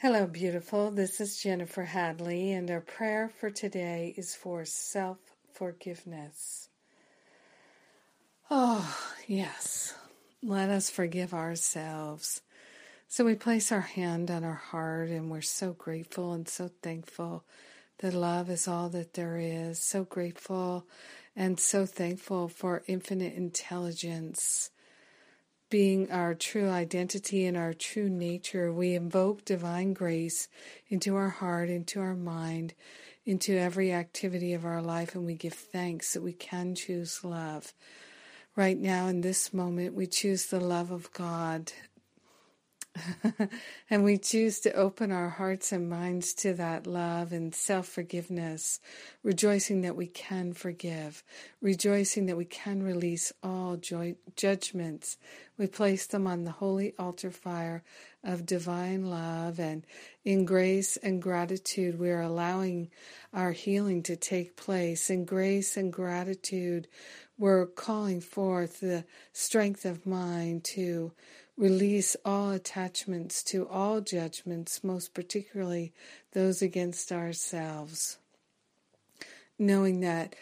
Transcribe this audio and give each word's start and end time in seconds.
Hello, 0.00 0.26
beautiful. 0.26 0.90
This 0.90 1.22
is 1.22 1.38
Jennifer 1.42 1.84
Hadley, 1.84 2.52
and 2.52 2.70
our 2.70 2.82
prayer 2.82 3.30
for 3.40 3.48
today 3.48 4.12
is 4.18 4.34
for 4.34 4.66
self 4.66 5.16
forgiveness. 5.54 6.68
Oh, 8.50 8.94
yes. 9.26 9.94
Let 10.42 10.68
us 10.68 10.90
forgive 10.90 11.32
ourselves. 11.32 12.42
So 13.08 13.24
we 13.24 13.36
place 13.36 13.72
our 13.72 13.80
hand 13.80 14.30
on 14.30 14.44
our 14.44 14.52
heart, 14.70 15.08
and 15.08 15.30
we're 15.30 15.40
so 15.40 15.72
grateful 15.72 16.34
and 16.34 16.46
so 16.46 16.68
thankful 16.82 17.46
that 18.00 18.12
love 18.12 18.50
is 18.50 18.68
all 18.68 18.90
that 18.90 19.14
there 19.14 19.38
is. 19.38 19.80
So 19.80 20.04
grateful 20.04 20.86
and 21.34 21.58
so 21.58 21.86
thankful 21.86 22.48
for 22.48 22.82
infinite 22.86 23.32
intelligence 23.32 24.68
being 25.68 26.10
our 26.10 26.34
true 26.34 26.68
identity 26.68 27.44
and 27.44 27.56
our 27.56 27.72
true 27.72 28.08
nature, 28.08 28.72
we 28.72 28.94
invoke 28.94 29.44
divine 29.44 29.92
grace 29.92 30.48
into 30.88 31.16
our 31.16 31.30
heart, 31.30 31.68
into 31.68 32.00
our 32.00 32.14
mind, 32.14 32.74
into 33.24 33.58
every 33.58 33.92
activity 33.92 34.52
of 34.52 34.64
our 34.64 34.80
life, 34.80 35.14
and 35.14 35.26
we 35.26 35.34
give 35.34 35.54
thanks 35.54 36.12
that 36.12 36.22
we 36.22 36.32
can 36.32 36.74
choose 36.74 37.24
love. 37.24 37.72
Right 38.54 38.78
now, 38.78 39.08
in 39.08 39.20
this 39.20 39.52
moment, 39.52 39.94
we 39.94 40.06
choose 40.06 40.46
the 40.46 40.60
love 40.60 40.90
of 40.90 41.12
God 41.12 41.72
and 43.90 44.04
we 44.04 44.18
choose 44.18 44.60
to 44.60 44.72
open 44.72 45.12
our 45.12 45.28
hearts 45.28 45.72
and 45.72 45.88
minds 45.88 46.34
to 46.34 46.54
that 46.54 46.86
love 46.86 47.32
and 47.32 47.54
self 47.54 47.86
forgiveness, 47.86 48.80
rejoicing 49.22 49.82
that 49.82 49.96
we 49.96 50.06
can 50.06 50.52
forgive, 50.52 51.22
rejoicing 51.60 52.26
that 52.26 52.36
we 52.36 52.44
can 52.44 52.82
release 52.82 53.32
all 53.42 53.76
joy, 53.76 54.16
judgments. 54.36 55.16
We 55.58 55.66
place 55.66 56.06
them 56.06 56.26
on 56.26 56.44
the 56.44 56.50
holy 56.50 56.94
altar 56.98 57.30
fire 57.30 57.82
of 58.22 58.46
divine 58.46 59.06
love, 59.06 59.58
and 59.58 59.84
in 60.24 60.44
grace 60.44 60.96
and 60.98 61.22
gratitude, 61.22 61.98
we 61.98 62.10
are 62.10 62.22
allowing 62.22 62.90
our 63.32 63.52
healing 63.52 64.02
to 64.04 64.16
take 64.16 64.56
place. 64.56 65.10
In 65.10 65.24
grace 65.24 65.76
and 65.76 65.92
gratitude, 65.92 66.88
we're 67.38 67.66
calling 67.66 68.20
forth 68.20 68.80
the 68.80 69.04
strength 69.32 69.84
of 69.84 70.06
mind 70.06 70.64
to 70.64 71.12
Release 71.56 72.16
all 72.24 72.50
attachments 72.50 73.42
to 73.44 73.66
all 73.68 74.02
judgments, 74.02 74.84
most 74.84 75.14
particularly 75.14 75.92
those 76.32 76.60
against 76.60 77.10
ourselves. 77.10 78.18
Knowing 79.58 80.00
that 80.00 80.34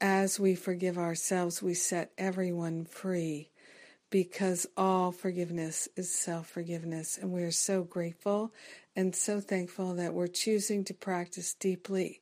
as 0.00 0.38
we 0.38 0.54
forgive 0.54 0.96
ourselves, 0.96 1.60
we 1.60 1.74
set 1.74 2.12
everyone 2.16 2.84
free 2.84 3.50
because 4.10 4.66
all 4.76 5.12
forgiveness 5.12 5.88
is 5.96 6.12
self 6.12 6.48
forgiveness. 6.48 7.18
And 7.18 7.32
we 7.32 7.42
are 7.42 7.50
so 7.50 7.82
grateful 7.82 8.52
and 8.94 9.14
so 9.14 9.40
thankful 9.40 9.94
that 9.94 10.14
we're 10.14 10.26
choosing 10.26 10.84
to 10.84 10.94
practice 10.94 11.54
deeply 11.54 12.20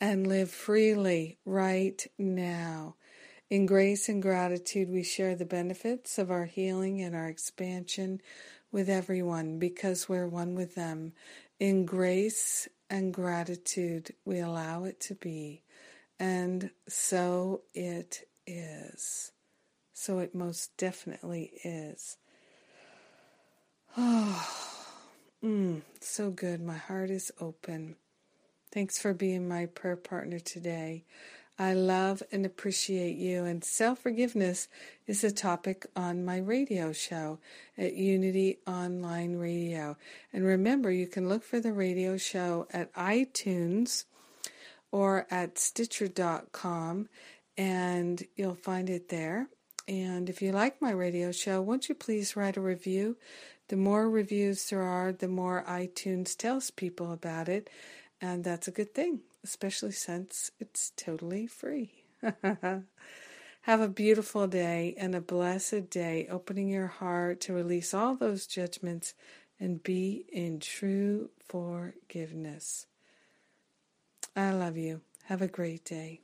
and 0.00 0.26
live 0.26 0.50
freely 0.50 1.38
right 1.44 2.04
now. 2.18 2.96
In 3.48 3.64
grace 3.64 4.08
and 4.08 4.20
gratitude, 4.20 4.90
we 4.90 5.04
share 5.04 5.36
the 5.36 5.44
benefits 5.44 6.18
of 6.18 6.32
our 6.32 6.46
healing 6.46 7.00
and 7.00 7.14
our 7.14 7.28
expansion 7.28 8.20
with 8.72 8.88
everyone 8.88 9.60
because 9.60 10.08
we're 10.08 10.26
one 10.26 10.56
with 10.56 10.74
them. 10.74 11.12
In 11.60 11.86
grace 11.86 12.66
and 12.90 13.14
gratitude, 13.14 14.12
we 14.24 14.40
allow 14.40 14.82
it 14.82 14.98
to 15.02 15.14
be. 15.14 15.62
And 16.18 16.70
so 16.88 17.62
it 17.72 18.26
is. 18.48 19.30
So 19.92 20.18
it 20.18 20.34
most 20.34 20.76
definitely 20.76 21.52
is. 21.62 22.16
Oh, 23.96 24.82
mm, 25.44 25.82
so 26.00 26.30
good. 26.30 26.60
My 26.60 26.78
heart 26.78 27.10
is 27.10 27.30
open. 27.40 27.94
Thanks 28.72 28.98
for 28.98 29.14
being 29.14 29.46
my 29.46 29.66
prayer 29.66 29.96
partner 29.96 30.40
today. 30.40 31.04
I 31.58 31.72
love 31.72 32.22
and 32.30 32.44
appreciate 32.44 33.16
you, 33.16 33.44
and 33.44 33.64
self 33.64 34.00
forgiveness 34.00 34.68
is 35.06 35.24
a 35.24 35.30
topic 35.30 35.86
on 35.96 36.22
my 36.22 36.36
radio 36.36 36.92
show 36.92 37.38
at 37.78 37.94
Unity 37.94 38.58
Online 38.66 39.36
Radio. 39.36 39.96
And 40.34 40.44
remember, 40.44 40.90
you 40.90 41.06
can 41.06 41.30
look 41.30 41.42
for 41.42 41.58
the 41.58 41.72
radio 41.72 42.18
show 42.18 42.68
at 42.70 42.92
iTunes 42.92 44.04
or 44.92 45.26
at 45.30 45.58
Stitcher.com, 45.58 47.08
and 47.56 48.22
you'll 48.36 48.54
find 48.54 48.90
it 48.90 49.08
there. 49.08 49.48
And 49.88 50.28
if 50.28 50.42
you 50.42 50.52
like 50.52 50.82
my 50.82 50.90
radio 50.90 51.32
show, 51.32 51.62
won't 51.62 51.88
you 51.88 51.94
please 51.94 52.36
write 52.36 52.58
a 52.58 52.60
review? 52.60 53.16
The 53.68 53.76
more 53.76 54.10
reviews 54.10 54.68
there 54.68 54.82
are, 54.82 55.10
the 55.10 55.26
more 55.26 55.64
iTunes 55.66 56.36
tells 56.36 56.70
people 56.70 57.12
about 57.12 57.48
it, 57.48 57.70
and 58.20 58.44
that's 58.44 58.68
a 58.68 58.72
good 58.72 58.94
thing 58.94 59.20
especially 59.46 59.92
since 59.92 60.50
it's 60.58 60.92
totally 60.96 61.46
free. 61.46 62.02
Have 62.42 63.80
a 63.80 63.88
beautiful 63.88 64.48
day 64.48 64.96
and 64.98 65.14
a 65.14 65.20
blessed 65.20 65.88
day, 65.88 66.26
opening 66.28 66.68
your 66.68 66.88
heart 66.88 67.40
to 67.42 67.52
release 67.52 67.94
all 67.94 68.16
those 68.16 68.48
judgments 68.48 69.14
and 69.60 69.82
be 69.84 70.24
in 70.32 70.58
true 70.58 71.30
forgiveness. 71.46 72.86
I 74.34 74.50
love 74.50 74.76
you. 74.76 75.02
Have 75.26 75.42
a 75.42 75.48
great 75.48 75.84
day. 75.84 76.22